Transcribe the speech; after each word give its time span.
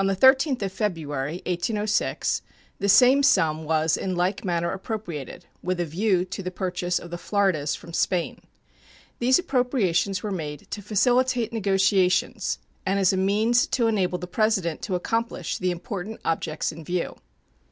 On 0.00 0.08
the 0.08 0.16
13th 0.16 0.62
of 0.62 0.72
February, 0.72 1.40
1806, 1.46 2.42
the 2.80 2.88
same 2.88 3.22
sum 3.22 3.62
was 3.62 3.96
in 3.96 4.16
like 4.16 4.44
manner 4.44 4.72
appropriated, 4.72 5.46
with 5.62 5.78
a 5.78 5.84
view 5.86 6.24
to 6.24 6.42
the 6.42 6.50
purchase 6.50 6.98
of 6.98 7.12
the 7.12 7.18
Floridas 7.18 7.76
from 7.76 7.92
Spain. 7.92 8.40
These 9.20 9.38
appropriations 9.38 10.24
were 10.24 10.32
made 10.32 10.68
to 10.72 10.82
facilitate 10.82 11.52
negotiations 11.52 12.58
and 12.84 12.98
as 12.98 13.12
a 13.12 13.16
means 13.16 13.68
to 13.68 13.86
enable 13.86 14.18
the 14.18 14.26
President 14.26 14.82
to 14.82 14.96
accomplish 14.96 15.58
the 15.58 15.70
important 15.70 16.20
objects 16.24 16.72
in 16.72 16.82
view. 16.84 17.14